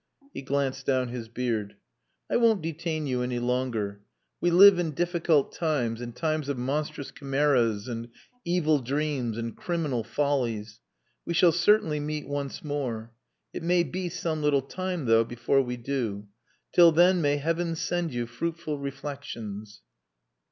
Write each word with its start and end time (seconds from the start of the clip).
He 0.33 0.41
glanced 0.41 0.87
down 0.87 1.09
his 1.09 1.27
beard. 1.27 1.75
"I 2.27 2.35
won't 2.35 2.63
detain 2.63 3.05
you 3.05 3.21
any 3.21 3.37
longer. 3.37 4.01
We 4.39 4.49
live 4.49 4.79
in 4.79 4.93
difficult 4.95 5.51
times, 5.51 6.01
in 6.01 6.13
times 6.13 6.49
of 6.49 6.57
monstrous 6.57 7.11
chimeras 7.11 7.87
and 7.87 8.09
evil 8.43 8.79
dreams 8.79 9.37
and 9.37 9.55
criminal 9.55 10.03
follies. 10.03 10.79
We 11.23 11.35
shall 11.35 11.51
certainly 11.51 11.99
meet 11.99 12.27
once 12.27 12.63
more. 12.63 13.11
It 13.53 13.61
may 13.61 13.83
be 13.83 14.09
some 14.09 14.41
little 14.41 14.63
time, 14.63 15.05
though, 15.05 15.23
before 15.23 15.61
we 15.61 15.77
do. 15.77 16.25
Till 16.73 16.91
then 16.91 17.21
may 17.21 17.37
Heaven 17.37 17.75
send 17.75 18.11
you 18.11 18.25
fruitful 18.25 18.79
reflections!" 18.79 19.83